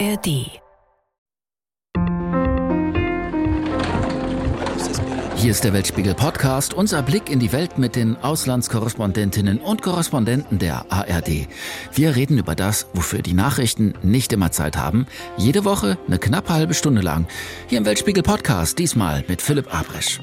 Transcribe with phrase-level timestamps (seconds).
[0.00, 0.26] ARD.
[5.36, 10.58] Hier ist der Weltspiegel Podcast, unser Blick in die Welt mit den Auslandskorrespondentinnen und Korrespondenten
[10.58, 11.46] der ARD.
[11.92, 15.06] Wir reden über das, wofür die Nachrichten nicht immer Zeit haben.
[15.36, 17.26] Jede Woche eine knappe halbe Stunde lang.
[17.68, 20.20] Hier im Weltspiegel Podcast, diesmal mit Philipp Abresch.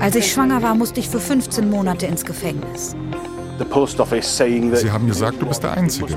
[0.00, 2.96] Als ich schwanger war, musste ich für 15 Monate ins Gefängnis.
[4.72, 6.16] Sie haben gesagt, du bist der Einzige.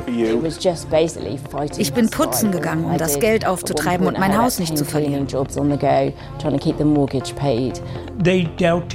[1.77, 5.27] Ich bin putzen gegangen, um das Geld aufzutreiben und mein Haus nicht zu verlieren.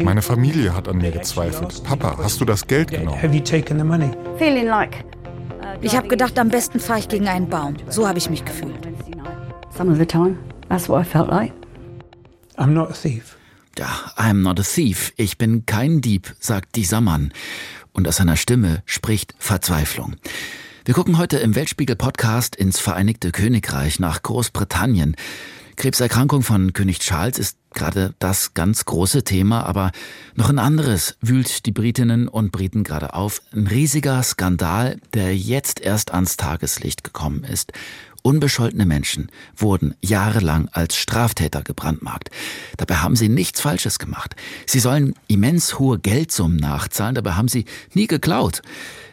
[0.02, 1.84] Meine Familie hat an mir gezweifelt.
[1.84, 3.42] Papa, hast du das Geld genommen?
[5.82, 7.76] Ich habe gedacht, am besten fahre ich gegen einen Baum.
[7.88, 8.88] So habe ich mich gefühlt.
[9.76, 10.36] Some of the time,
[10.68, 11.52] that's what I felt like.
[12.56, 13.36] I'm not a thief.
[13.80, 15.14] Ja, I'm not a thief.
[15.16, 17.32] Ich bin kein Dieb, sagt dieser Mann.
[17.92, 20.16] Und aus seiner Stimme spricht Verzweiflung.
[20.84, 25.16] Wir gucken heute im Weltspiegel Podcast ins Vereinigte Königreich nach Großbritannien.
[25.76, 29.92] Krebserkrankung von König Charles ist gerade das ganz große Thema, aber
[30.34, 33.40] noch ein anderes wühlt die Britinnen und Briten gerade auf.
[33.50, 37.72] Ein riesiger Skandal, der jetzt erst ans Tageslicht gekommen ist.
[38.22, 42.30] Unbescholtene Menschen wurden jahrelang als Straftäter gebrandmarkt.
[42.76, 44.36] Dabei haben sie nichts Falsches gemacht.
[44.66, 48.62] Sie sollen immens hohe Geldsummen nachzahlen, dabei haben sie nie geklaut.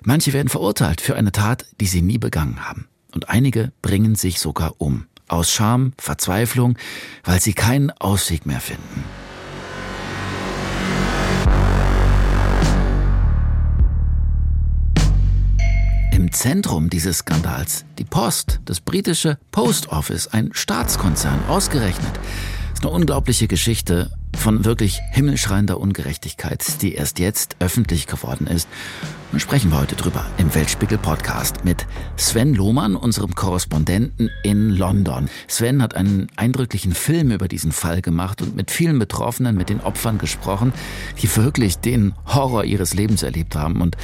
[0.03, 2.87] Manche werden verurteilt für eine Tat, die sie nie begangen haben.
[3.13, 5.05] Und einige bringen sich sogar um.
[5.27, 6.77] Aus Scham, Verzweiflung,
[7.23, 9.03] weil sie keinen Ausweg mehr finden.
[16.31, 22.15] Zentrum dieses Skandals die Post, das britische Post Office, ein Staatskonzern, ausgerechnet.
[22.15, 28.67] Das ist eine unglaubliche Geschichte von wirklich himmelschreiender Ungerechtigkeit, die erst jetzt öffentlich geworden ist.
[29.31, 31.85] Und sprechen wir heute drüber im Weltspiegel Podcast mit
[32.15, 35.29] Sven Lohmann, unserem Korrespondenten in London.
[35.47, 39.81] Sven hat einen eindrücklichen Film über diesen Fall gemacht und mit vielen Betroffenen, mit den
[39.81, 40.71] Opfern gesprochen,
[41.21, 43.97] die wirklich den Horror ihres Lebens erlebt haben und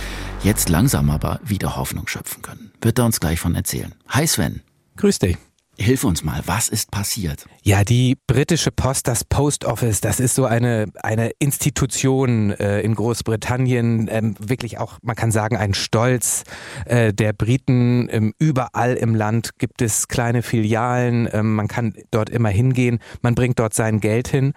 [0.43, 2.71] jetzt langsam aber wieder Hoffnung schöpfen können.
[2.81, 3.93] Wird er uns gleich von erzählen.
[4.09, 4.61] Hi Sven.
[4.97, 5.37] Grüß dich.
[5.75, 7.47] Hilf uns mal, was ist passiert?
[7.63, 12.93] Ja, die britische Post, das Post Office, das ist so eine, eine Institution äh, in
[12.93, 16.43] Großbritannien, ähm, wirklich auch, man kann sagen, ein Stolz
[16.85, 18.07] äh, der Briten.
[18.11, 23.33] Ähm, überall im Land gibt es kleine Filialen, ähm, man kann dort immer hingehen, man
[23.33, 24.53] bringt dort sein Geld hin.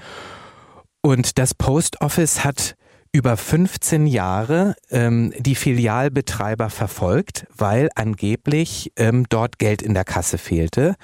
[1.00, 2.76] Und das Post Office hat
[3.16, 10.36] über 15 Jahre ähm, die Filialbetreiber verfolgt, weil angeblich ähm, dort Geld in der Kasse
[10.36, 10.96] fehlte.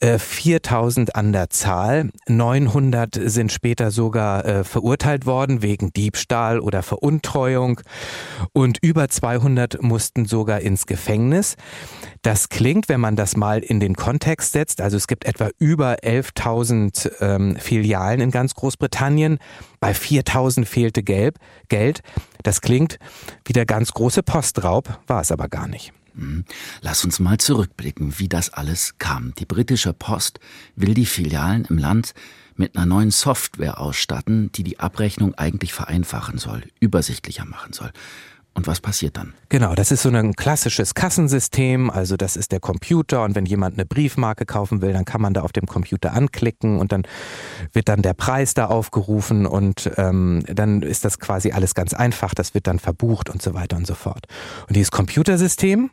[0.00, 6.82] Äh, 4000 an der Zahl, 900 sind später sogar äh, verurteilt worden wegen Diebstahl oder
[6.82, 7.80] Veruntreuung
[8.52, 11.54] und über 200 mussten sogar ins Gefängnis.
[12.22, 15.98] Das klingt, wenn man das mal in den Kontext setzt, also es gibt etwa über
[16.02, 19.38] 11.000 ähm, Filialen in ganz Großbritannien,
[19.82, 22.02] bei 4.000 fehlte Gelb, Geld.
[22.44, 23.00] Das klingt
[23.44, 25.92] wie der ganz große Postraub, war es aber gar nicht.
[26.14, 26.44] Mhm.
[26.82, 29.34] Lass uns mal zurückblicken, wie das alles kam.
[29.40, 30.38] Die britische Post
[30.76, 32.14] will die Filialen im Land
[32.54, 37.90] mit einer neuen Software ausstatten, die die Abrechnung eigentlich vereinfachen soll, übersichtlicher machen soll.
[38.54, 39.32] Und was passiert dann?
[39.48, 43.78] Genau, das ist so ein klassisches Kassensystem, also das ist der Computer und wenn jemand
[43.78, 47.04] eine Briefmarke kaufen will, dann kann man da auf dem Computer anklicken und dann
[47.72, 52.34] wird dann der Preis da aufgerufen und ähm, dann ist das quasi alles ganz einfach,
[52.34, 54.26] das wird dann verbucht und so weiter und so fort.
[54.68, 55.90] Und dieses Computersystem,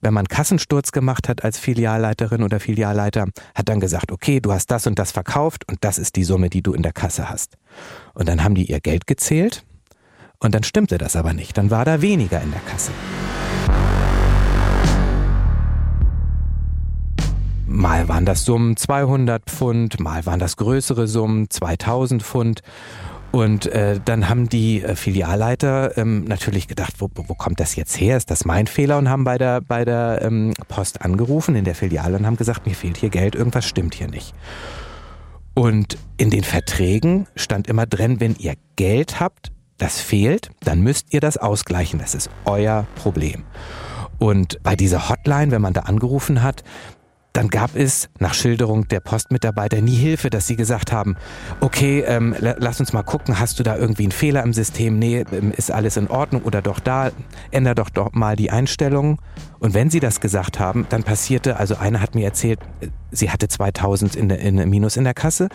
[0.00, 4.70] wenn man Kassensturz gemacht hat als Filialleiterin oder Filialleiter, hat dann gesagt, okay, du hast
[4.70, 7.58] das und das verkauft und das ist die Summe, die du in der Kasse hast.
[8.14, 9.64] Und dann haben die ihr Geld gezählt
[10.40, 12.92] und dann stimmte das aber nicht, dann war da weniger in der Kasse.
[17.66, 22.62] Mal waren das Summen 200 Pfund, mal waren das größere Summen 2000 Pfund.
[23.30, 28.00] Und äh, dann haben die äh, Filialleiter ähm, natürlich gedacht, wo, wo kommt das jetzt
[28.00, 28.16] her?
[28.16, 28.96] Ist das mein Fehler?
[28.96, 32.66] Und haben bei der, bei der ähm, Post angerufen in der Filiale und haben gesagt,
[32.66, 34.34] mir fehlt hier Geld, irgendwas stimmt hier nicht.
[35.54, 41.14] Und in den Verträgen stand immer drin, wenn ihr Geld habt, das fehlt, dann müsst
[41.14, 41.98] ihr das ausgleichen.
[41.98, 43.44] Das ist euer Problem.
[44.18, 46.64] Und bei dieser Hotline, wenn man da angerufen hat,
[47.38, 51.16] dann gab es nach Schilderung der Postmitarbeiter nie Hilfe, dass sie gesagt haben,
[51.60, 54.98] okay, ähm, lass uns mal gucken, hast du da irgendwie einen Fehler im System?
[54.98, 57.12] Nee, ähm, ist alles in Ordnung oder doch da?
[57.52, 59.18] Änder doch doch mal die Einstellungen.
[59.60, 62.58] Und wenn sie das gesagt haben, dann passierte, also eine hat mir erzählt,
[63.12, 65.48] sie hatte 2000 in, in Minus in der Kasse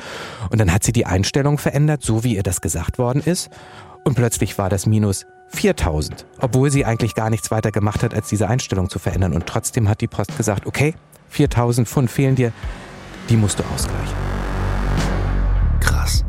[0.51, 3.49] und dann hat sie die Einstellung verändert, so wie ihr das gesagt worden ist
[4.03, 8.27] und plötzlich war das Minus 4000, obwohl sie eigentlich gar nichts weiter gemacht hat, als
[8.27, 9.33] diese Einstellung zu verändern.
[9.33, 10.95] Und trotzdem hat die Post gesagt, okay,
[11.29, 12.51] 4000 Pfund fehlen dir,
[13.29, 14.15] die musst du ausgleichen.
[15.79, 16.25] Krass.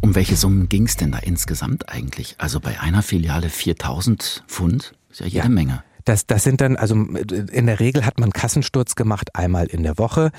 [0.00, 2.34] Um welche Summen ging es denn da insgesamt eigentlich?
[2.38, 5.48] Also bei einer Filiale 4000 Pfund, ist ja jede ja.
[5.48, 5.82] Menge.
[6.04, 9.98] Das, das sind dann, also in der Regel hat man Kassensturz gemacht einmal in der
[9.98, 10.30] Woche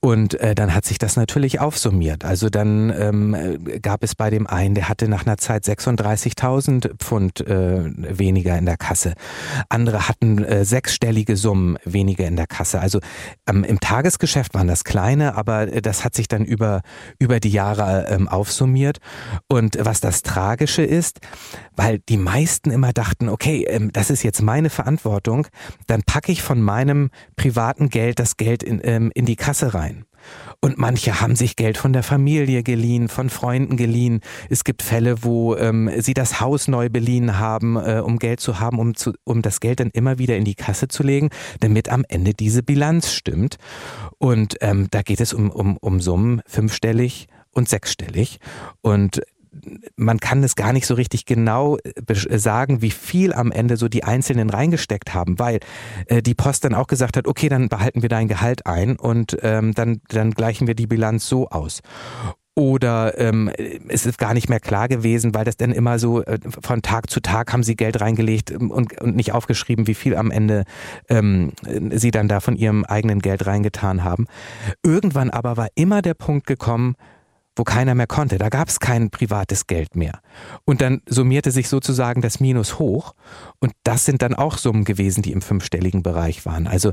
[0.00, 2.24] und äh, dann hat sich das natürlich aufsummiert.
[2.24, 7.40] Also dann ähm, gab es bei dem einen, der hatte nach einer Zeit 36.000 Pfund
[7.40, 9.14] äh, weniger in der Kasse.
[9.68, 12.80] Andere hatten äh, sechsstellige Summen weniger in der Kasse.
[12.80, 13.00] Also
[13.48, 16.82] ähm, im Tagesgeschäft waren das kleine, aber das hat sich dann über,
[17.18, 18.98] über die Jahre ähm, aufsummiert.
[19.48, 21.20] Und was das Tragische ist,
[21.76, 25.46] weil die meisten immer dachten, okay, ähm, das ist jetzt meine Verantwortung, Verantwortung,
[25.86, 30.04] dann packe ich von meinem privaten Geld das Geld in, ähm, in die Kasse rein.
[30.60, 34.20] Und manche haben sich Geld von der Familie geliehen, von Freunden geliehen.
[34.50, 38.60] Es gibt Fälle, wo ähm, sie das Haus neu beliehen haben, äh, um Geld zu
[38.60, 41.30] haben, um, zu, um das Geld dann immer wieder in die Kasse zu legen,
[41.60, 43.56] damit am Ende diese Bilanz stimmt.
[44.18, 48.38] Und ähm, da geht es um, um, um Summen fünfstellig und sechsstellig.
[48.82, 49.22] Und
[49.96, 53.76] man kann es gar nicht so richtig genau äh, äh, sagen, wie viel am Ende
[53.76, 55.60] so die Einzelnen reingesteckt haben, weil
[56.06, 59.36] äh, die Post dann auch gesagt hat, okay, dann behalten wir dein Gehalt ein und
[59.42, 61.82] ähm, dann, dann gleichen wir die Bilanz so aus.
[62.56, 63.50] Oder ähm,
[63.88, 67.08] es ist gar nicht mehr klar gewesen, weil das dann immer so äh, von Tag
[67.08, 70.64] zu Tag haben sie Geld reingelegt ähm, und, und nicht aufgeschrieben, wie viel am Ende
[71.08, 71.52] ähm,
[71.92, 74.26] sie dann da von ihrem eigenen Geld reingetan haben.
[74.84, 76.96] Irgendwann aber war immer der Punkt gekommen,
[77.60, 78.38] wo keiner mehr konnte.
[78.38, 80.20] Da gab es kein privates Geld mehr.
[80.64, 83.14] Und dann summierte sich sozusagen das Minus hoch.
[83.58, 86.66] Und das sind dann auch Summen gewesen, die im fünfstelligen Bereich waren.
[86.66, 86.92] Also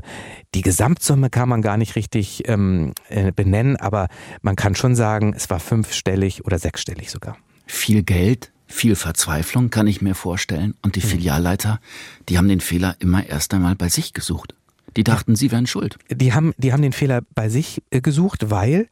[0.54, 4.08] die Gesamtsumme kann man gar nicht richtig ähm, äh, benennen, aber
[4.42, 7.38] man kann schon sagen, es war fünfstellig oder sechsstellig sogar.
[7.64, 10.74] Viel Geld, viel Verzweiflung kann ich mir vorstellen.
[10.82, 11.08] Und die mhm.
[11.08, 11.80] Filialleiter,
[12.28, 14.54] die haben den Fehler immer erst einmal bei sich gesucht.
[14.98, 15.96] Die dachten, sie wären schuld.
[16.10, 18.88] Die haben, die haben den Fehler bei sich äh, gesucht, weil,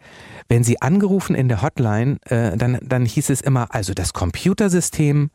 [0.48, 5.30] wenn sie angerufen in der Hotline, äh, dann, dann hieß es immer, also das Computersystem,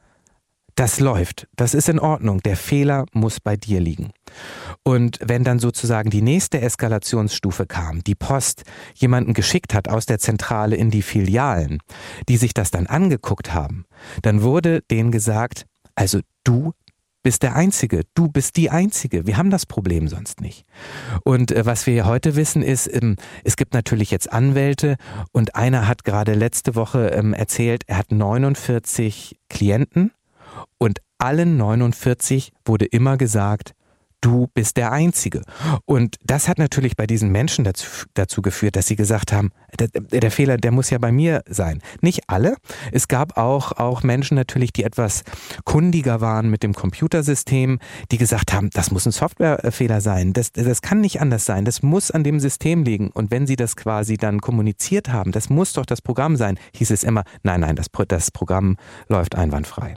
[0.75, 4.11] das läuft, das ist in Ordnung, der Fehler muss bei dir liegen.
[4.83, 8.63] Und wenn dann sozusagen die nächste Eskalationsstufe kam, die Post
[8.95, 11.79] jemanden geschickt hat aus der Zentrale in die Filialen,
[12.29, 13.83] die sich das dann angeguckt haben,
[14.21, 15.65] dann wurde denen gesagt,
[15.95, 16.71] also du
[17.23, 19.27] bist der Einzige, du bist die Einzige.
[19.27, 20.65] Wir haben das Problem sonst nicht.
[21.23, 24.97] Und äh, was wir heute wissen ist, ähm, es gibt natürlich jetzt Anwälte
[25.31, 30.11] und einer hat gerade letzte Woche ähm, erzählt, er hat 49 Klienten
[30.77, 33.73] und allen 49 wurde immer gesagt,
[34.21, 35.41] du bist der Einzige.
[35.85, 39.87] Und das hat natürlich bei diesen Menschen dazu, dazu geführt, dass sie gesagt haben, der,
[39.87, 41.81] der, Fehler, der muss ja bei mir sein.
[42.01, 42.55] Nicht alle.
[42.91, 45.23] Es gab auch, auch Menschen natürlich, die etwas
[45.65, 47.79] kundiger waren mit dem Computersystem,
[48.11, 50.33] die gesagt haben, das muss ein Softwarefehler sein.
[50.33, 51.65] Das, das kann nicht anders sein.
[51.65, 53.09] Das muss an dem System liegen.
[53.09, 56.91] Und wenn sie das quasi dann kommuniziert haben, das muss doch das Programm sein, hieß
[56.91, 58.77] es immer, nein, nein, das, das Programm
[59.07, 59.95] läuft einwandfrei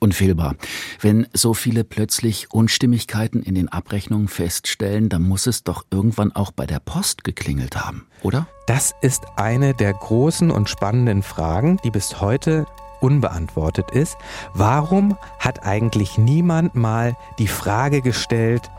[0.00, 0.56] unfehlbar.
[1.00, 6.50] Wenn so viele plötzlich Unstimmigkeiten in den Abrechnungen feststellen, dann muss es doch irgendwann auch
[6.50, 8.48] bei der Post geklingelt haben, oder?
[8.66, 12.66] Das ist eine der großen und spannenden Fragen, die bis heute
[13.00, 14.16] unbeantwortet ist.
[14.54, 18.70] Warum hat eigentlich niemand mal die Frage gestellt,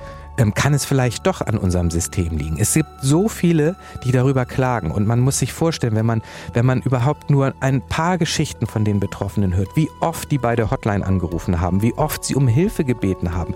[0.53, 2.57] kann es vielleicht doch an unserem System liegen.
[2.57, 6.21] Es gibt so viele, die darüber klagen und man muss sich vorstellen, wenn man,
[6.53, 10.55] wenn man überhaupt nur ein paar Geschichten von den Betroffenen hört, wie oft die bei
[10.55, 13.55] der Hotline angerufen haben, wie oft sie um Hilfe gebeten haben,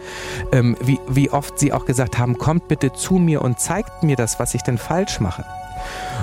[0.51, 4.15] ähm, wie, wie oft sie auch gesagt haben, kommt bitte zu mir und zeigt mir
[4.15, 5.45] das, was ich denn falsch mache.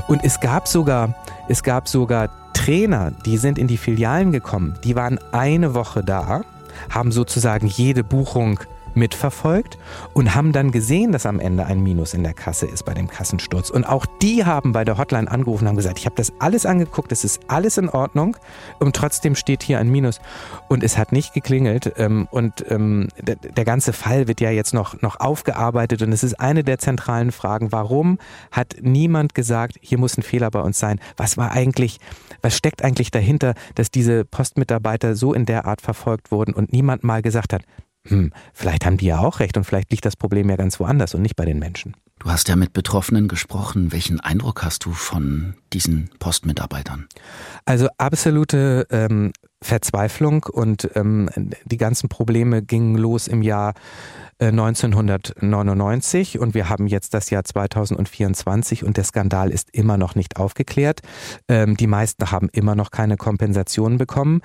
[0.09, 1.15] Und es gab sogar,
[1.49, 6.43] es gab sogar Trainer, die sind in die Filialen gekommen, die waren eine Woche da,
[6.91, 8.61] haben sozusagen jede Buchung
[8.95, 9.79] mitverfolgt
[10.15, 13.09] und haben dann gesehen, dass am Ende ein Minus in der Kasse ist bei dem
[13.09, 13.71] Kassensturz.
[13.71, 16.67] Und auch die haben bei der Hotline angerufen und haben gesagt, ich habe das alles
[16.67, 18.37] angeguckt, es ist alles in Ordnung
[18.79, 20.21] und trotzdem steht hier ein Minus.
[20.69, 24.75] Und es hat nicht geklingelt ähm, und ähm, der, der ganze Fall wird ja jetzt
[24.75, 28.19] noch, noch aufgearbeitet und es ist eine der zentralen Fragen, warum
[28.51, 31.01] hat niemand gesagt, hier muss ein Fehler bei uns sein?
[31.17, 31.99] Was war eigentlich,
[32.41, 37.05] was steckt eigentlich dahinter, dass diese Postmitarbeiter so in der Art verfolgt wurden und niemand
[37.05, 37.63] mal gesagt hat,
[38.07, 41.15] hm, vielleicht haben die ja auch recht und vielleicht liegt das Problem ja ganz woanders
[41.15, 41.97] und nicht bei den Menschen.
[42.19, 43.93] Du hast ja mit Betroffenen gesprochen.
[43.93, 47.09] Welchen Eindruck hast du von diesen Postmitarbeitern?
[47.65, 51.31] Also absolute ähm, Verzweiflung und ähm,
[51.65, 53.75] die ganzen Probleme gingen los im Jahr
[54.41, 60.15] 1999 äh, und wir haben jetzt das Jahr 2024 und der Skandal ist immer noch
[60.17, 61.01] nicht aufgeklärt.
[61.49, 64.41] Ähm, die meisten haben immer noch keine Kompensation bekommen.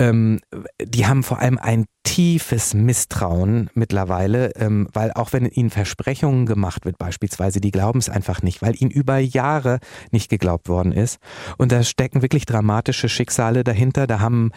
[0.00, 0.40] Ähm,
[0.82, 6.84] die haben vor allem ein tiefes Misstrauen mittlerweile, ähm, weil auch wenn ihnen Versprechungen gemacht
[6.84, 9.78] wird, beispielsweise, die glauben es einfach nicht, weil ihnen über Jahre
[10.10, 11.18] nicht geglaubt worden ist.
[11.58, 14.06] Und da stecken wirklich dramatische Schicksale dahinter.
[14.06, 14.50] Da haben,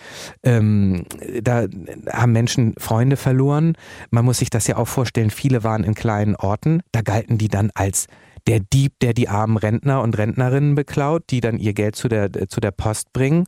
[0.43, 1.03] ähm,
[1.41, 1.67] da
[2.11, 3.75] haben Menschen Freunde verloren.
[4.09, 6.81] Man muss sich das ja auch vorstellen, viele waren in kleinen Orten.
[6.91, 8.07] Da galten die dann als
[8.47, 12.31] der Dieb, der die armen Rentner und Rentnerinnen beklaut, die dann ihr Geld zu der,
[12.49, 13.45] zu der Post bringen.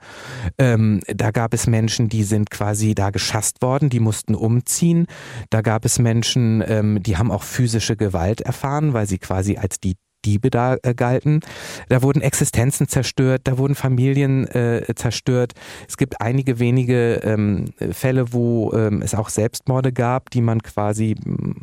[0.57, 5.07] Ähm, da gab es Menschen, die sind quasi da geschasst worden, die mussten umziehen.
[5.50, 9.79] Da gab es Menschen, ähm, die haben auch physische Gewalt erfahren, weil sie quasi als
[9.79, 9.95] die
[10.25, 11.42] Diebe da äh, galten.
[11.89, 15.53] Da wurden Existenzen zerstört, da wurden Familien äh, zerstört.
[15.88, 21.15] Es gibt einige wenige ähm, Fälle, wo ähm, es auch Selbstmorde gab, die man quasi,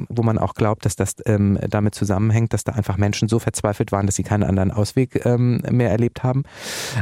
[0.09, 3.93] wo man auch glaubt, dass das ähm, damit zusammenhängt, dass da einfach Menschen so verzweifelt
[3.93, 6.43] waren, dass sie keinen anderen Ausweg ähm, mehr erlebt haben.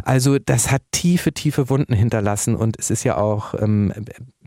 [0.05, 3.93] Also das hat tiefe, tiefe Wunden hinterlassen und es ist ja auch ähm,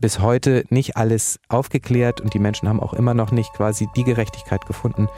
[0.02, 4.04] bis heute nicht alles aufgeklärt und die Menschen haben auch immer noch nicht quasi die
[4.04, 5.08] Gerechtigkeit gefunden,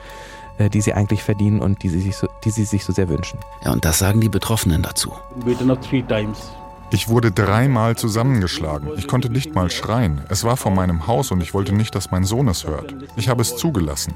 [0.58, 3.38] die sie eigentlich verdienen und die sie sich so, die sie sich so sehr wünschen.
[3.64, 5.12] Ja, und das sagen die Betroffenen dazu.
[6.90, 8.90] Ich wurde dreimal zusammengeschlagen.
[8.96, 10.22] Ich konnte nicht mal schreien.
[10.28, 12.94] Es war vor meinem Haus und ich wollte nicht, dass mein Sohn es hört.
[13.16, 14.14] Ich habe es zugelassen.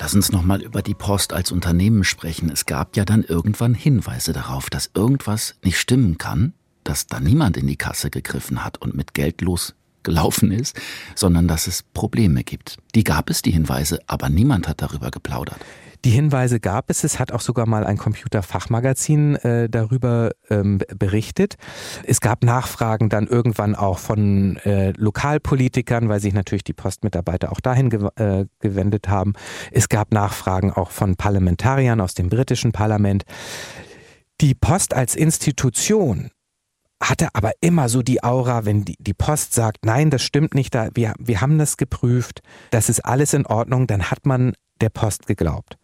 [0.00, 2.50] Lass uns nochmal über die Post als Unternehmen sprechen.
[2.50, 7.56] Es gab ja dann irgendwann Hinweise darauf, dass irgendwas nicht stimmen kann, dass da niemand
[7.56, 10.78] in die Kasse gegriffen hat und mit Geld los gelaufen ist,
[11.14, 12.78] sondern dass es Probleme gibt.
[12.94, 15.60] Die gab es, die Hinweise, aber niemand hat darüber geplaudert.
[16.04, 17.04] Die Hinweise gab es.
[17.04, 21.54] Es hat auch sogar mal ein Computerfachmagazin äh, darüber ähm, berichtet.
[22.04, 27.60] Es gab Nachfragen dann irgendwann auch von äh, Lokalpolitikern, weil sich natürlich die Postmitarbeiter auch
[27.60, 29.34] dahin gew äh, gewendet haben.
[29.70, 33.24] Es gab Nachfragen auch von Parlamentariern aus dem britischen Parlament.
[34.40, 36.30] Die Post als Institution
[37.02, 40.74] hatte aber immer so die Aura, wenn die, die Post sagt, nein, das stimmt nicht,
[40.74, 42.40] da, wir, wir haben das geprüft,
[42.70, 45.76] das ist alles in Ordnung, dann hat man der Post geglaubt.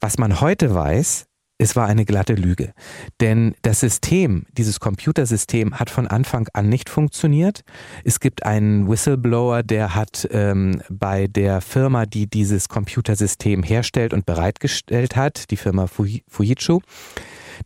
[0.00, 1.26] Was man heute weiß,
[1.60, 2.72] es war eine glatte Lüge.
[3.20, 7.62] Denn das System, dieses Computersystem hat von Anfang an nicht funktioniert.
[8.04, 14.24] Es gibt einen Whistleblower, der hat ähm, bei der Firma, die dieses Computersystem herstellt und
[14.24, 16.80] bereitgestellt hat, die Firma Fujitsu,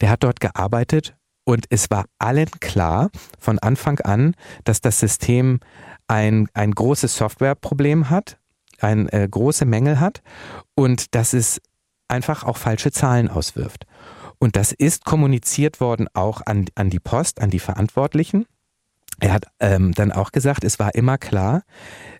[0.00, 4.34] der hat dort gearbeitet und es war allen klar von Anfang an,
[4.64, 5.60] dass das System
[6.06, 8.38] ein, ein großes Softwareproblem hat,
[8.80, 10.22] ein äh, große Mängel hat
[10.74, 11.60] und dass es
[12.08, 13.86] einfach auch falsche Zahlen auswirft.
[14.38, 18.46] Und das ist kommuniziert worden auch an, an die Post, an die Verantwortlichen.
[19.20, 21.62] Er hat ähm, dann auch gesagt, es war immer klar,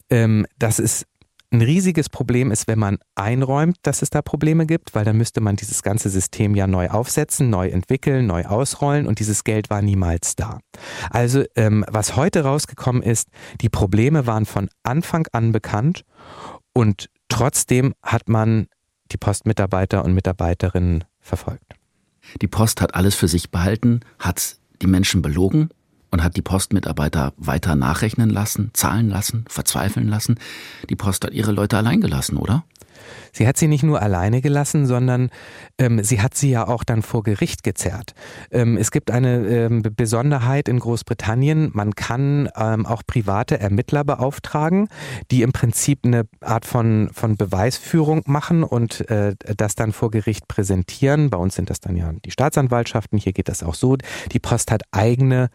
[0.09, 1.05] ähm, dass es
[1.53, 5.41] ein riesiges Problem ist, wenn man einräumt, dass es da Probleme gibt, weil dann müsste
[5.41, 9.83] man dieses ganze System ja neu aufsetzen, neu entwickeln, neu ausrollen und dieses Geld war
[9.83, 10.61] niemals da.
[11.11, 13.29] Also ähm, was heute rausgekommen ist,
[13.61, 16.05] die Probleme waren von Anfang an bekannt
[16.73, 18.67] und trotzdem hat man
[19.13, 21.75] die Postmitarbeiter und Mitarbeiterinnen verfolgt.
[22.41, 25.69] Die Post hat alles für sich behalten, hat die Menschen belogen
[26.13, 30.37] und hat die Postmitarbeiter weiter nachrechnen lassen, zahlen lassen, verzweifeln lassen.
[30.89, 32.65] Die Post hat ihre Leute allein gelassen, oder?
[33.33, 35.31] Sie hat sie nicht nur alleine gelassen, sondern
[35.79, 38.15] ähm, sie hat sie ja auch dann vor Gericht gezerrt.
[38.51, 41.71] Ähm, es gibt eine ähm, Besonderheit in Großbritannien.
[41.73, 44.89] Man kann ähm, auch private Ermittler beauftragen,
[45.31, 50.47] die im Prinzip eine Art von, von Beweisführung machen und äh, das dann vor Gericht
[50.47, 51.31] präsentieren.
[51.31, 53.19] Bei uns sind das dann ja die Staatsanwaltschaften.
[53.19, 53.97] Hier geht das auch so.
[54.33, 55.49] Die Post hat eigene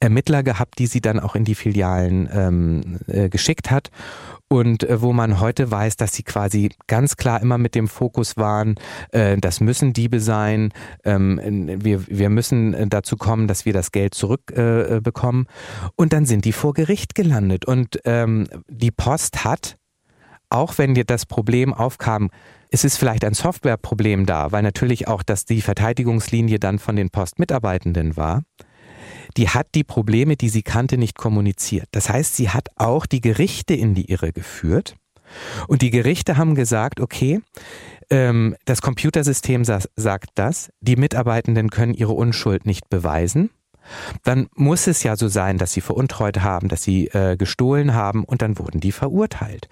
[0.00, 3.90] Ermittler gehabt, die sie dann auch in die Filialen ähm, äh, geschickt hat.
[4.48, 8.36] Und äh, wo man heute weiß, dass sie quasi ganz klar immer mit dem Fokus
[8.36, 8.76] waren,
[9.10, 10.72] äh, das müssen Diebe sein,
[11.04, 11.40] ähm,
[11.82, 16.44] wir, wir müssen äh, dazu kommen, dass wir das Geld zurückbekommen äh, und dann sind
[16.44, 17.64] die vor Gericht gelandet.
[17.64, 19.78] Und ähm, die Post hat,
[20.48, 22.30] auch wenn dir das Problem aufkam,
[22.70, 27.10] es ist vielleicht ein Softwareproblem da, weil natürlich auch, dass die Verteidigungslinie dann von den
[27.10, 28.42] Postmitarbeitenden war
[29.36, 31.88] die hat die Probleme, die sie kannte, nicht kommuniziert.
[31.92, 34.96] Das heißt, sie hat auch die Gerichte in die Irre geführt.
[35.66, 37.40] Und die Gerichte haben gesagt, okay,
[38.10, 43.50] ähm, das Computersystem sa sagt das, die Mitarbeitenden können ihre Unschuld nicht beweisen.
[44.22, 48.24] Dann muss es ja so sein, dass sie veruntreut haben, dass sie äh, gestohlen haben
[48.24, 49.68] und dann wurden die verurteilt.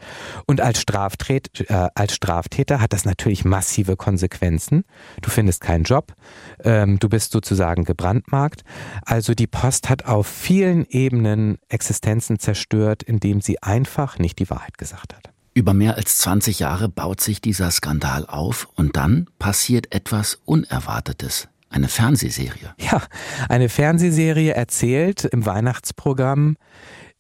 [0.47, 4.85] Und als, Straftät, äh, als Straftäter hat das natürlich massive Konsequenzen.
[5.21, 6.15] Du findest keinen Job,
[6.63, 8.65] ähm, du bist sozusagen gebrandmarkt.
[9.05, 14.79] Also die Post hat auf vielen Ebenen Existenzen zerstört, indem sie einfach nicht die Wahrheit
[14.79, 15.35] gesagt hat.
[15.57, 21.49] Über mehr als 20 Jahre baut sich dieser Skandal auf und dann passiert etwas Unerwartetes.
[21.75, 22.73] Eine Fernsehserie.
[22.79, 23.03] Ja,
[23.49, 26.57] eine Fernsehserie erzählt im Weihnachtsprogramm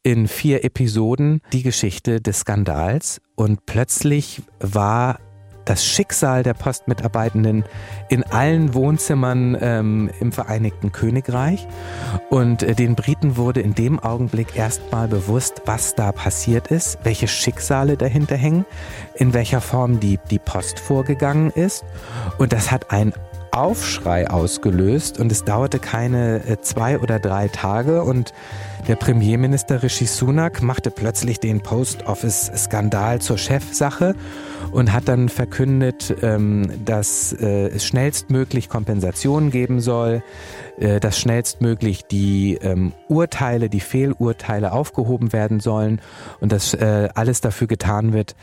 [0.05, 5.19] in vier Episoden die Geschichte des Skandals und plötzlich war
[5.65, 7.65] das Schicksal der Postmitarbeitenden
[8.11, 11.67] in allen Wohnzimmern ähm, im Vereinigten Königreich.
[12.31, 17.27] Und äh, den Briten wurde in dem Augenblick erstmal bewusst, was da passiert ist, welche
[17.27, 18.67] Schicksale dahinter hängen,
[19.17, 21.85] in welcher Form die, die Post vorgegangen ist.
[22.39, 23.15] Und das hat ein
[23.55, 28.33] Aufschrei ausgelöst und es dauerte keine äh, zwei oder drei Tage und
[28.89, 34.17] der Premierminister Rishi Sunak machte plötzlich den Post Office Skandal zur Chefsache
[34.73, 40.23] und hat dann verkündet, ähm, dass äh, es schnellstmöglich Kompensationen geben soll,
[40.79, 46.01] äh, dass schnellstmöglich die ähm, Urteile, die Fehlurteile aufgehoben werden sollen
[46.41, 48.35] und dass alles dafür getan wird,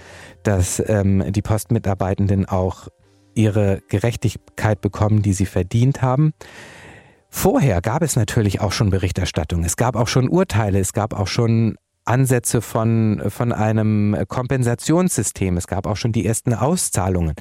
[0.44, 2.88] dass ähm, die Postmitarbeitenden auch
[3.34, 6.34] ihre Gerechtigkeit bekommen, die sie verdient haben.
[7.30, 9.64] Vorher gab es natürlich auch schon Berichterstattung.
[9.64, 10.80] Es gab auch schon Urteile.
[10.80, 15.56] Es gab auch schon Ansätze von, von einem Kompensationssystem.
[15.56, 17.36] Es gab auch schon die ersten Auszahlungen.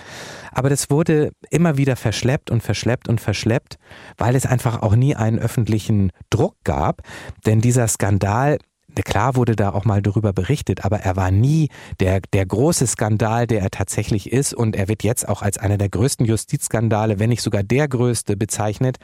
[0.52, 3.78] Aber das wurde immer wieder verschleppt und verschleppt und verschleppt,
[4.16, 7.02] weil es einfach auch nie einen öffentlichen Druck gab.
[7.46, 8.58] Denn dieser Skandal
[8.94, 11.68] klar wurde da auch mal darüber berichtet, aber er war nie
[12.00, 14.54] der, der große Skandal, der er tatsächlich ist.
[14.54, 18.36] Und er wird jetzt auch als einer der größten Justizskandale, wenn nicht sogar der größte,
[18.36, 18.98] bezeichnet.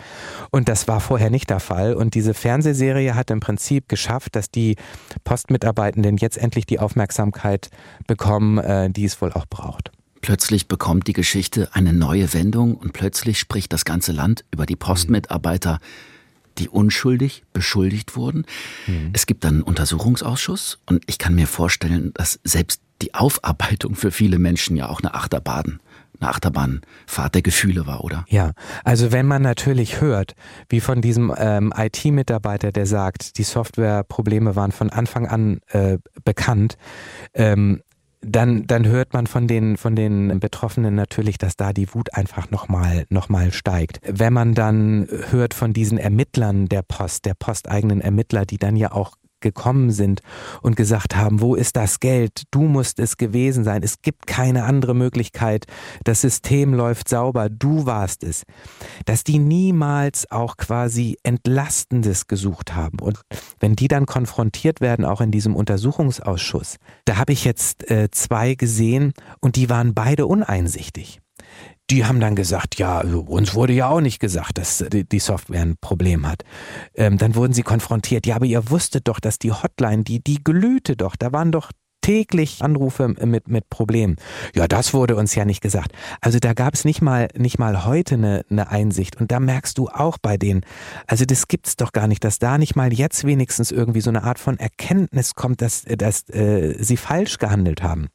[0.51, 1.95] Und das war vorher nicht der Fall.
[1.95, 4.77] Und diese Fernsehserie hat im Prinzip geschafft, dass die
[5.25, 7.71] Postmitarbeitenden jetzt endlich die Aufmerksamkeit
[8.07, 9.93] bekommen, äh, die es wohl auch braucht.
[10.21, 14.77] Plötzlich bekommt die Geschichte eine neue Wendung und plötzlich spricht das ganze Land über die
[14.77, 15.75] Postmitarbeiter.
[15.75, 16.16] Mhm
[16.59, 18.45] die unschuldig beschuldigt wurden.
[18.87, 19.11] Mhm.
[19.13, 24.11] Es gibt dann einen Untersuchungsausschuss und ich kann mir vorstellen, dass selbst die Aufarbeitung für
[24.11, 25.81] viele Menschen ja auch eine Achterbahn
[26.21, 28.25] eine Achterbahnfahrt der Gefühle war, oder?
[28.29, 28.53] Ja,
[28.85, 30.35] also wenn man natürlich hört,
[30.69, 36.77] wie von diesem ähm, IT-Mitarbeiter, der sagt, die Softwareprobleme waren von Anfang an äh, bekannt,
[37.35, 37.83] ähm,
[38.21, 42.51] dann, dann hört man von den, von den Betroffenen natürlich, dass da die Wut einfach
[42.51, 44.01] nochmal noch mal steigt.
[44.07, 48.93] Wenn man dann hört von diesen Ermittlern der Post, der posteigenen Ermittler, die dann ja
[48.93, 50.21] auch gekommen sind
[50.63, 52.43] und gesagt haben, wo ist das Geld?
[52.51, 53.83] Du musst es gewesen sein.
[53.83, 55.67] Es gibt keine andere Möglichkeit.
[56.05, 57.49] Das System läuft sauber.
[57.49, 58.43] Du warst es.
[59.05, 62.99] Dass die niemals auch quasi Entlastendes gesucht haben.
[63.01, 63.21] Und
[63.61, 68.55] wenn die dann konfrontiert werden, auch in diesem Untersuchungsausschuss, da habe ich jetzt äh, zwei
[68.55, 71.21] gesehen und die waren beide uneinsichtig
[71.91, 75.63] die haben dann gesagt, ja, also uns wurde ja auch nicht gesagt, dass die Software
[75.63, 76.43] ein Problem hat.
[76.95, 80.43] Ähm, dann wurden sie konfrontiert, ja, aber ihr wusstet doch, dass die Hotline, die, die
[80.43, 81.71] glühte doch, da waren doch
[82.07, 84.15] täglich Anrufe mit, mit Problemen.
[84.55, 85.91] Ja, das wurde uns ja nicht gesagt.
[86.21, 89.17] Also da gab es nicht mal, nicht mal heute eine, eine Einsicht.
[89.17, 90.61] Und da merkst du auch bei denen,
[91.09, 94.23] also das gibt's doch gar nicht, dass da nicht mal jetzt wenigstens irgendwie so eine
[94.23, 98.07] Art von Erkenntnis kommt, dass, dass äh, sie falsch gehandelt haben.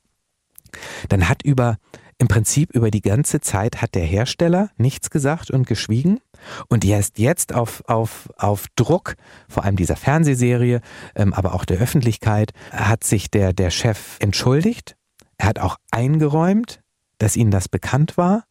[1.10, 1.78] Dann hat über
[2.22, 6.20] im Prinzip über die ganze Zeit hat der Hersteller nichts gesagt und geschwiegen.
[6.68, 9.16] Und erst jetzt auf, auf, auf Druck,
[9.50, 10.82] vor allem dieser Fernsehserie,
[11.16, 14.96] ähm, aber auch der Öffentlichkeit, hat sich der, der Chef entschuldigt.
[15.38, 16.82] Er hat auch eingeräumt,
[17.18, 18.44] dass ihnen das bekannt war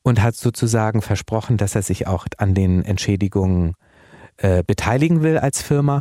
[0.00, 3.74] und hat sozusagen versprochen, dass er sich auch an den Entschädigungen
[4.38, 6.00] äh, beteiligen will als Firma.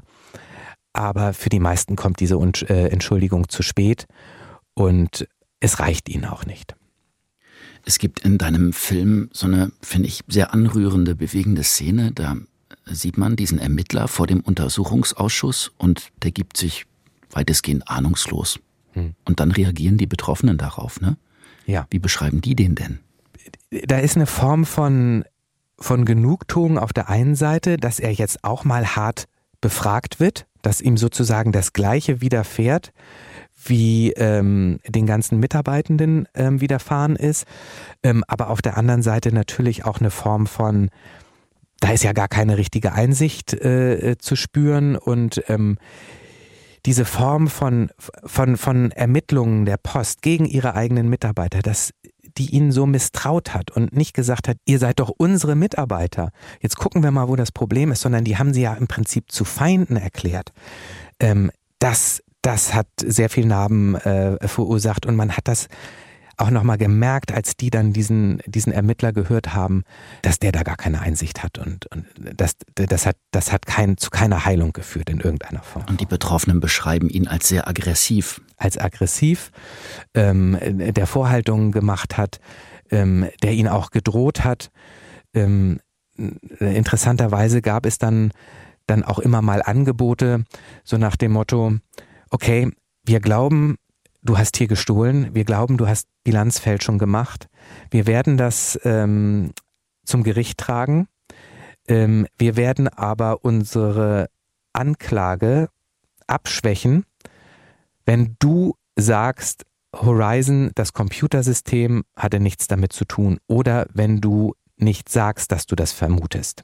[0.93, 4.05] Aber für die meisten kommt diese äh, Entschuldigung zu spät
[4.73, 5.27] und
[5.59, 6.78] es reicht ihnen auch nicht.
[7.85, 12.11] Es gibt in deinem Film so eine, finde ich, sehr anrührende, bewegende Szene.
[12.11, 12.37] Da
[12.85, 16.85] sieht man diesen Ermittler vor dem Untersuchungsausschuss und der gibt sich
[17.31, 18.59] weitestgehend ahnungslos.
[18.93, 19.13] Hm.
[19.25, 21.17] Und dann reagieren die Betroffenen darauf, ne?
[21.65, 21.87] Ja.
[21.91, 22.99] Wie beschreiben die den denn?
[23.69, 25.23] Da ist eine Form von,
[25.77, 29.25] von Genugtuung auf der einen Seite, dass er jetzt auch mal hart
[29.61, 32.91] befragt wird, dass ihm sozusagen das Gleiche widerfährt,
[33.65, 37.45] wie ähm, den ganzen Mitarbeitenden ähm, widerfahren ist,
[38.03, 40.89] ähm, aber auf der anderen Seite natürlich auch eine Form von,
[41.79, 45.77] da ist ja gar keine richtige Einsicht äh, zu spüren und ähm,
[46.85, 47.89] diese Form von,
[48.25, 51.91] von, von Ermittlungen der Post gegen ihre eigenen Mitarbeiter, das,
[52.37, 56.31] die ihn so misstraut hat und nicht gesagt hat, ihr seid doch unsere Mitarbeiter.
[56.61, 59.31] Jetzt gucken wir mal, wo das Problem ist, sondern die haben sie ja im Prinzip
[59.31, 60.51] zu Feinden erklärt.
[61.19, 65.67] Ähm, das, das hat sehr viel Narben äh, verursacht und man hat das
[66.39, 69.83] auch nochmal gemerkt, als die dann diesen, diesen Ermittler gehört haben,
[70.21, 73.97] dass der da gar keine Einsicht hat und, und das, das hat, das hat kein,
[73.97, 75.85] zu keiner Heilung geführt in irgendeiner Form.
[75.89, 78.41] Und die Betroffenen beschreiben ihn als sehr aggressiv.
[78.55, 79.51] Als aggressiv,
[80.13, 82.39] ähm, der Vorhaltungen gemacht hat,
[82.89, 84.71] ähm, der ihn auch gedroht hat.
[85.33, 85.79] Ähm,
[86.59, 88.31] interessanterweise gab es dann,
[88.87, 90.43] dann auch immer mal Angebote,
[90.83, 91.77] so nach dem Motto,
[92.29, 92.71] okay,
[93.03, 93.75] wir glauben,
[94.21, 97.47] du hast hier gestohlen, wir glauben, du hast Bilanzfälschung gemacht.
[97.91, 99.51] Wir werden das ähm,
[100.05, 101.07] zum Gericht tragen.
[101.87, 104.29] Ähm, wir werden aber unsere
[104.73, 105.69] Anklage
[106.27, 107.05] abschwächen,
[108.05, 109.65] wenn du sagst,
[109.95, 115.75] Horizon, das Computersystem hatte nichts damit zu tun oder wenn du nicht sagst, dass du
[115.75, 116.63] das vermutest.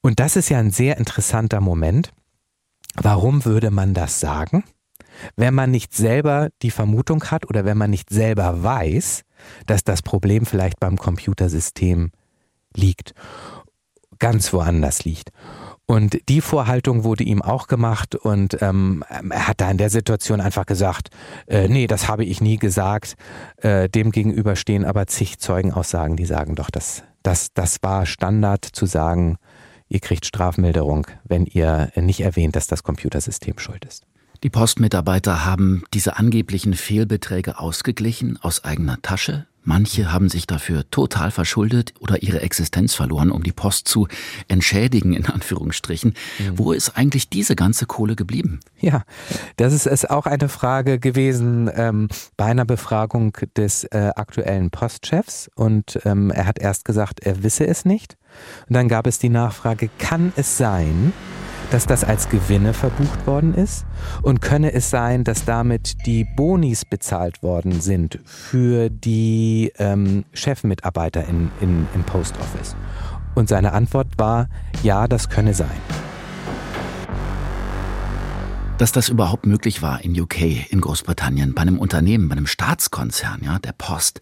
[0.00, 2.12] Und das ist ja ein sehr interessanter Moment.
[2.96, 4.64] Warum würde man das sagen?
[5.36, 9.22] wenn man nicht selber die Vermutung hat oder wenn man nicht selber weiß,
[9.66, 12.10] dass das Problem vielleicht beim Computersystem
[12.74, 13.14] liegt,
[14.18, 15.30] ganz woanders liegt.
[15.86, 20.40] Und die Vorhaltung wurde ihm auch gemacht und ähm, er hat da in der Situation
[20.40, 21.10] einfach gesagt,
[21.46, 23.16] äh, nee, das habe ich nie gesagt.
[23.58, 28.64] Äh, dem gegenüber stehen aber zig Zeugenaussagen, die sagen doch, das, das, das war Standard
[28.64, 29.36] zu sagen,
[29.88, 34.04] ihr kriegt Strafmilderung, wenn ihr nicht erwähnt, dass das Computersystem schuld ist.
[34.42, 39.46] Die Postmitarbeiter haben diese angeblichen Fehlbeträge ausgeglichen aus eigener Tasche.
[39.64, 44.08] Manche haben sich dafür total verschuldet oder ihre Existenz verloren, um die Post zu
[44.46, 46.14] entschädigen, in Anführungsstrichen.
[46.38, 46.58] Mhm.
[46.58, 48.60] Wo ist eigentlich diese ganze Kohle geblieben?
[48.80, 49.04] Ja,
[49.56, 55.50] das ist, ist auch eine Frage gewesen ähm, bei einer Befragung des äh, aktuellen Postchefs.
[55.54, 58.16] Und ähm, er hat erst gesagt, er wisse es nicht.
[58.68, 61.12] Und dann gab es die Nachfrage, kann es sein,
[61.70, 63.84] dass das als Gewinne verbucht worden ist?
[64.22, 71.26] Und könne es sein, dass damit die Bonis bezahlt worden sind für die ähm, Chefmitarbeiter
[71.26, 72.76] in, in, im Post Office?
[73.34, 74.48] Und seine Antwort war,
[74.82, 75.70] ja, das könne sein.
[78.78, 83.40] Dass das überhaupt möglich war in UK, in Großbritannien, bei einem Unternehmen, bei einem Staatskonzern,
[83.44, 84.20] ja, der Post,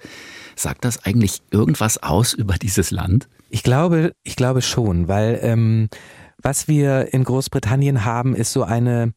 [0.57, 3.29] sagt das eigentlich irgendwas aus über dieses Land?
[3.49, 5.89] Ich glaube, ich glaube schon, weil ähm,
[6.43, 9.13] was wir in Großbritannien haben, ist so eine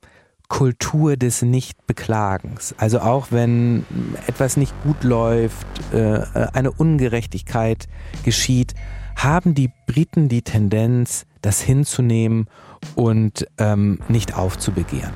[0.47, 2.75] Kultur des Nichtbeklagens.
[2.77, 3.85] Also auch wenn
[4.27, 6.21] etwas nicht gut läuft, äh,
[6.53, 7.87] eine Ungerechtigkeit
[8.23, 8.73] geschieht,
[9.15, 12.47] haben die Briten die Tendenz, das hinzunehmen
[12.95, 15.13] und ähm, nicht aufzubegehren.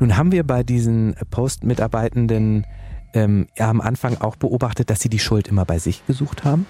[0.00, 2.66] Nun haben wir bei diesen Post-Mitarbeitenden
[3.14, 6.66] ähm, am Anfang auch beobachtet, dass sie die Schuld immer bei sich gesucht haben.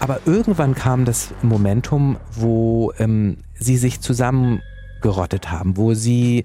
[0.00, 6.44] Aber irgendwann kam das Momentum, wo ähm, sie sich zusammengerottet haben, wo sie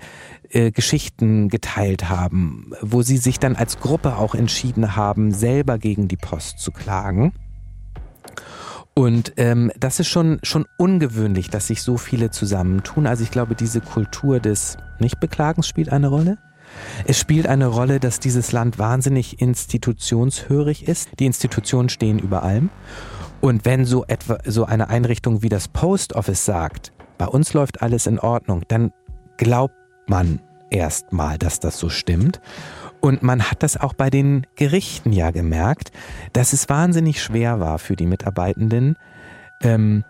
[0.50, 6.08] äh, Geschichten geteilt haben, wo sie sich dann als Gruppe auch entschieden haben, selber gegen
[6.08, 7.34] die Post zu klagen.
[8.94, 13.08] Und ähm, das ist schon, schon ungewöhnlich, dass sich so viele zusammentun.
[13.08, 16.38] Also ich glaube, diese Kultur des Nichtbeklagens spielt eine Rolle.
[17.06, 21.10] Es spielt eine Rolle, dass dieses Land wahnsinnig institutionshörig ist.
[21.20, 22.70] Die Institutionen stehen über allem.
[23.42, 27.82] Und wenn so etwa so eine Einrichtung wie das Post Office sagt, bei uns läuft
[27.82, 28.92] alles in Ordnung, dann
[29.38, 29.76] glaubt
[30.08, 32.42] man erstmal, dass das so stimmt.
[33.02, 35.92] Und man hat das auch bei den Gerichten ja gemerkt,
[36.34, 38.98] dass es wahnsinnig schwer war für die Mitarbeitenden,
[39.62, 40.04] ähm,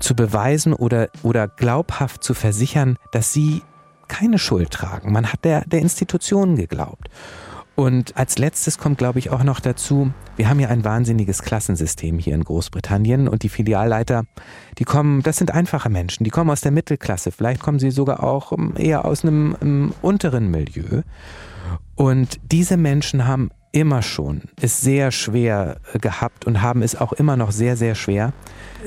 [0.00, 3.62] zu beweisen oder, oder glaubhaft zu versichern, dass sie
[4.08, 5.12] keine Schuld tragen.
[5.12, 7.08] Man hat der, der Institution geglaubt.
[7.78, 12.18] Und als letztes kommt, glaube ich, auch noch dazu, wir haben ja ein wahnsinniges Klassensystem
[12.18, 14.24] hier in Großbritannien und die Filialleiter,
[14.78, 18.24] die kommen, das sind einfache Menschen, die kommen aus der Mittelklasse, vielleicht kommen sie sogar
[18.24, 21.02] auch ähm, eher aus einem, einem ähm, unteren Milieu.
[21.94, 27.12] Und diese Menschen haben immer schon es sehr schwer äh, gehabt und haben es auch
[27.12, 28.32] immer noch sehr, sehr schwer,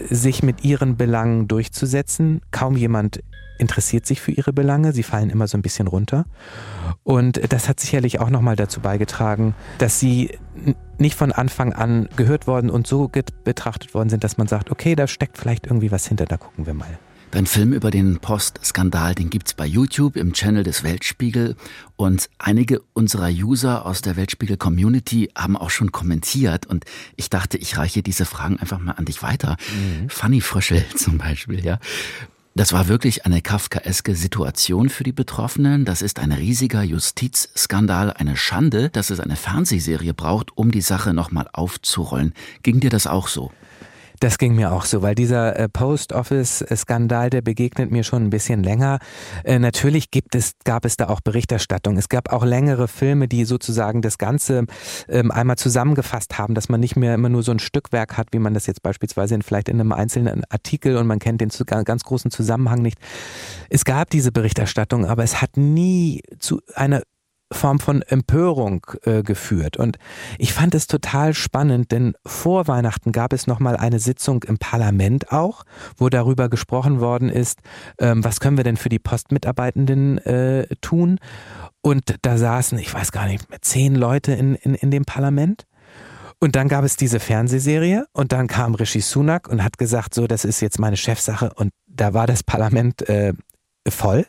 [0.10, 2.41] sich mit ihren Belangen durchzusetzen.
[2.51, 3.21] Kaum jemand
[3.58, 6.26] interessiert sich für ihre Belange, sie fallen immer so ein bisschen runter.
[7.04, 10.38] Und das hat sicherlich auch nochmal dazu beigetragen, dass sie
[10.98, 13.10] nicht von Anfang an gehört worden und so
[13.44, 16.66] betrachtet worden sind, dass man sagt, okay, da steckt vielleicht irgendwie was hinter, da gucken
[16.66, 17.00] wir mal.
[17.32, 21.56] Dein Film über den Postskandal, den gibt's bei YouTube im Channel des Weltspiegel
[21.96, 26.84] und einige unserer User aus der Weltspiegel Community haben auch schon kommentiert und
[27.16, 29.56] ich dachte, ich reiche diese Fragen einfach mal an dich weiter.
[29.74, 30.10] Mhm.
[30.10, 31.80] Fanny Fröschel zum Beispiel, ja.
[32.54, 35.86] Das war wirklich eine kafkaeske Situation für die Betroffenen.
[35.86, 41.14] Das ist ein riesiger Justizskandal, eine Schande, dass es eine Fernsehserie braucht, um die Sache
[41.14, 42.34] nochmal aufzurollen.
[42.62, 43.54] Ging dir das auch so?
[44.22, 48.62] Das ging mir auch so, weil dieser äh, Post-Office-Skandal, der begegnet mir schon ein bisschen
[48.62, 49.00] länger.
[49.44, 51.98] Äh, natürlich gibt es, gab es da auch Berichterstattung.
[51.98, 54.66] Es gab auch längere Filme, die sozusagen das Ganze
[55.10, 58.38] ähm, einmal zusammengefasst haben, dass man nicht mehr immer nur so ein Stückwerk hat, wie
[58.38, 61.50] man das jetzt beispielsweise in, vielleicht in einem einzelnen Artikel und man kennt den
[61.84, 63.00] ganz großen Zusammenhang nicht.
[63.72, 67.02] Es gab diese Berichterstattung, aber es hat nie zu einer
[67.52, 69.78] Form von Empörung äh, geführt.
[69.78, 69.98] Und
[70.38, 75.32] ich fand es total spannend, denn vor Weihnachten gab es nochmal eine Sitzung im Parlament
[75.32, 75.64] auch,
[75.98, 77.60] wo darüber gesprochen worden ist,
[78.00, 81.20] ähm, was können wir denn für die Postmitarbeitenden äh, tun.
[81.82, 85.66] Und da saßen, ich weiß gar nicht, zehn Leute in, in, in dem Parlament.
[86.40, 90.26] Und dann gab es diese Fernsehserie und dann kam Rishi Sunak und hat gesagt, so,
[90.26, 93.34] das ist jetzt meine Chefsache und da war das Parlament äh,
[93.88, 94.26] voll.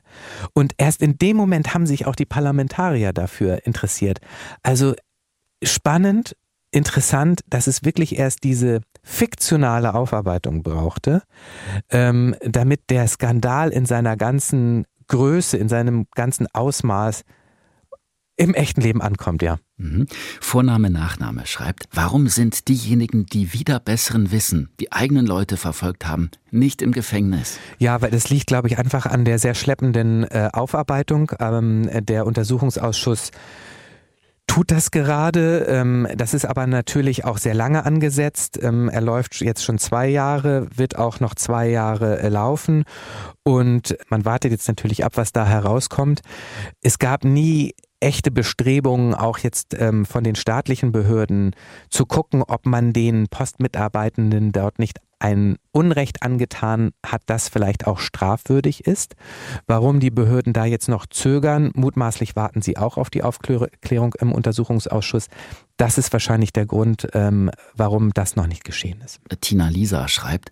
[0.55, 4.21] Und erst in dem Moment haben sich auch die Parlamentarier dafür interessiert.
[4.63, 4.95] Also
[5.63, 6.37] spannend,
[6.71, 11.23] interessant, dass es wirklich erst diese fiktionale Aufarbeitung brauchte,
[11.91, 17.25] ähm, damit der Skandal in seiner ganzen Größe, in seinem ganzen Ausmaß
[18.37, 19.59] im echten Leben ankommt, ja.
[19.77, 20.07] Mhm.
[20.41, 26.31] Vorname, Nachname schreibt, warum sind diejenigen, die wieder besseren Wissen, die eigenen Leute verfolgt haben,
[26.51, 27.59] nicht im Gefängnis?
[27.79, 31.33] Ja, weil das liegt, glaube ich, einfach an der sehr schleppenden äh, Aufarbeitung.
[31.41, 33.33] Ähm, der Untersuchungsausschuss
[34.47, 35.67] tut das gerade.
[35.69, 38.59] Ähm, das ist aber natürlich auch sehr lange angesetzt.
[38.63, 42.85] Ähm, er läuft jetzt schon zwei Jahre, wird auch noch zwei Jahre äh, laufen.
[43.45, 46.21] Und man wartet jetzt natürlich ab, was da herauskommt.
[46.83, 51.55] Es gab nie echte Bestrebungen, auch jetzt ähm, von den staatlichen Behörden,
[51.89, 58.01] zu gucken, ob man den Postmitarbeitenden dort nicht ein Unrecht angetan hat, das vielleicht auch
[58.01, 59.15] strafwürdig ist.
[59.69, 64.33] Warum die Behörden da jetzt noch zögern, mutmaßlich warten sie auch auf die Aufklärung im
[64.33, 65.29] Untersuchungsausschuss.
[65.77, 69.21] Das ist wahrscheinlich der Grund, ähm, warum das noch nicht geschehen ist.
[69.41, 70.51] Tina Lisa schreibt,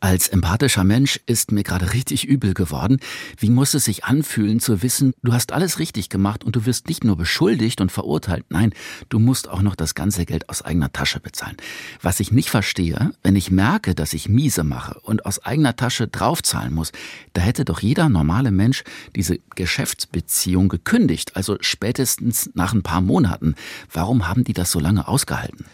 [0.00, 2.98] als empathischer Mensch ist mir gerade richtig übel geworden.
[3.38, 6.88] Wie muss es sich anfühlen zu wissen, du hast alles richtig gemacht und du wirst
[6.88, 8.72] nicht nur beschuldigt und verurteilt, nein,
[9.08, 11.56] du musst auch noch das ganze Geld aus eigener Tasche bezahlen.
[12.02, 16.08] Was ich nicht verstehe, wenn ich merke, dass ich miese mache und aus eigener Tasche
[16.08, 16.92] draufzahlen muss,
[17.32, 23.54] da hätte doch jeder normale Mensch diese Geschäftsbeziehung gekündigt, also spätestens nach ein paar Monaten.
[23.92, 25.64] Warum haben die das so lange ausgehalten?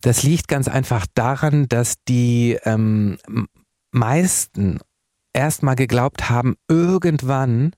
[0.00, 3.18] Das liegt ganz einfach daran, dass die ähm,
[3.98, 4.80] meisten
[5.32, 7.72] erstmal geglaubt haben, irgendwann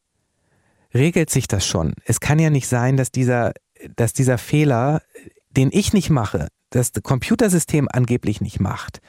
[0.95, 1.95] regelt sich das schon.
[2.05, 3.53] Es kann ja nicht sein, dass dieser,
[3.97, 5.03] dass dieser Fehler,
[5.51, 9.01] den ich nicht mache, das Computersystem angeblich nicht macht,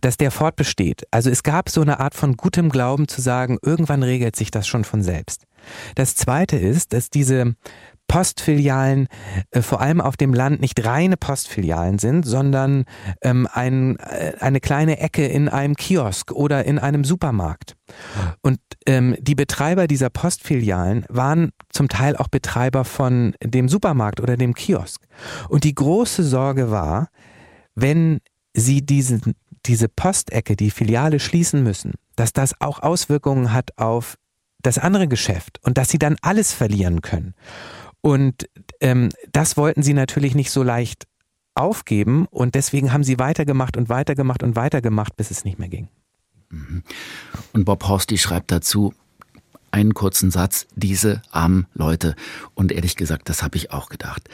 [0.00, 1.04] dass der fortbesteht.
[1.10, 4.66] Also es gab so eine Art von gutem Glauben zu sagen, irgendwann regelt sich das
[4.66, 5.44] schon von selbst.
[5.94, 7.54] Das zweite ist, dass diese
[8.08, 9.08] Postfilialen
[9.50, 12.84] äh, vor allem auf dem Land nicht reine Postfilialen sind, sondern
[13.22, 17.76] ähm, ein, äh, eine kleine Ecke in einem Kiosk oder in einem Supermarkt.
[18.42, 24.36] Und ähm, die Betreiber dieser Postfilialen waren zum Teil auch Betreiber von dem Supermarkt oder
[24.36, 25.02] dem Kiosk.
[25.48, 27.08] Und die große Sorge war,
[27.74, 28.20] wenn
[28.54, 29.34] sie diesen,
[29.66, 34.16] diese Postecke, die Filiale schließen müssen, dass das auch Auswirkungen hat auf
[34.62, 37.34] das andere Geschäft und dass sie dann alles verlieren können.
[38.04, 38.50] Und
[38.82, 41.06] ähm, das wollten sie natürlich nicht so leicht
[41.54, 45.88] aufgeben und deswegen haben sie weitergemacht und weitergemacht und weitergemacht, bis es nicht mehr ging.
[46.50, 46.82] Mhm.
[47.54, 48.92] Und Bob Horsty schreibt dazu
[49.70, 52.14] einen kurzen Satz, diese armen Leute.
[52.52, 54.28] Und ehrlich gesagt, das habe ich auch gedacht.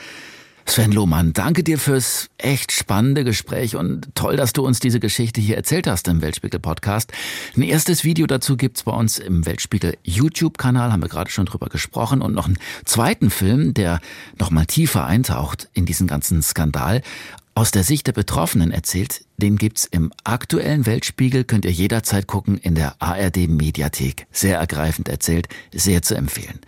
[0.71, 5.41] Sven Lohmann, danke dir fürs echt spannende Gespräch und toll, dass du uns diese Geschichte
[5.41, 7.11] hier erzählt hast im Weltspiegel Podcast.
[7.57, 11.67] Ein erstes Video dazu gibt's bei uns im Weltspiegel YouTube-Kanal, haben wir gerade schon drüber
[11.67, 13.99] gesprochen und noch einen zweiten Film, der
[14.39, 17.03] nochmal tiefer eintaucht in diesen ganzen Skandal.
[17.57, 22.59] Aus der Sicht der Betroffenen erzählt, den gibt's im aktuellen Weltspiegel, könnt ihr jederzeit gucken
[22.59, 24.29] in der ARD Mediathek.
[24.31, 26.61] Sehr ergreifend erzählt, sehr zu empfehlen.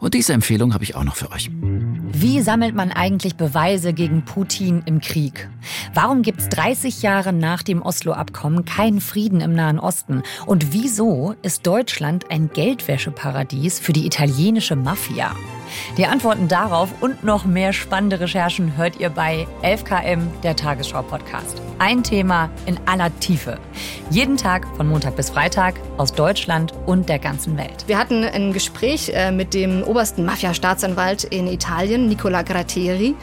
[0.00, 1.50] Und diese Empfehlung habe ich auch noch für euch.
[1.52, 5.48] Wie sammelt man eigentlich Beweise gegen Putin im Krieg?
[5.94, 10.22] Warum gibt es 30 Jahre nach dem Oslo-Abkommen keinen Frieden im Nahen Osten?
[10.46, 15.36] Und wieso ist Deutschland ein Geldwäscheparadies für die italienische Mafia?
[15.96, 21.60] Die Antworten darauf und noch mehr spannende Recherchen hört ihr bei 11KM, der Tagesschau-Podcast.
[21.78, 23.58] Ein Thema in aller Tiefe.
[24.10, 27.84] Jeden Tag von Montag bis Freitag aus Deutschland und der ganzen Welt.
[27.86, 33.14] Wir hatten ein Gespräch äh, mit dem obersten Mafia-Staatsanwalt in Italien, Nicola Gratteri.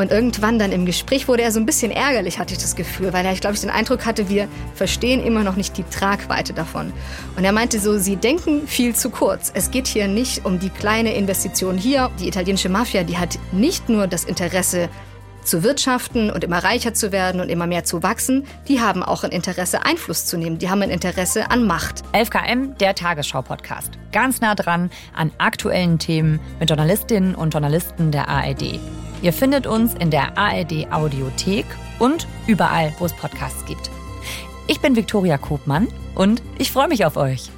[0.00, 3.12] Und irgendwann dann im Gespräch wurde er so ein bisschen ärgerlich, hatte ich das Gefühl,
[3.12, 6.90] weil er, glaube, ich den Eindruck hatte, wir verstehen immer noch nicht die Tragweite davon.
[7.36, 9.52] Und er meinte so, sie denken viel zu kurz.
[9.54, 12.10] Es geht hier nicht um die kleine Investition hier.
[12.18, 14.88] Die italienische Mafia, die hat nicht nur das Interesse,
[15.42, 19.24] zu wirtschaften und immer reicher zu werden und immer mehr zu wachsen, die haben auch
[19.24, 20.58] ein Interesse, Einfluss zu nehmen.
[20.58, 22.02] Die haben ein Interesse an Macht.
[22.12, 23.92] 11KM, der Tagesschau-Podcast.
[24.12, 28.78] Ganz nah dran an aktuellen Themen mit Journalistinnen und Journalisten der ARD.
[29.22, 31.66] Ihr findet uns in der ARD Audiothek
[31.98, 33.90] und überall, wo es Podcasts gibt.
[34.66, 37.50] Ich bin Viktoria Kopmann und ich freue mich auf euch.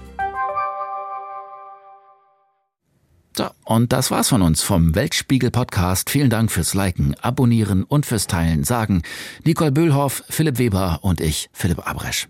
[3.36, 6.10] So, und das war's von uns vom Weltspiegel Podcast.
[6.10, 9.02] Vielen Dank fürs Liken, Abonnieren und fürs Teilen, sagen
[9.44, 12.28] Nicole Böhlhoff, Philipp Weber und ich, Philipp Abresch.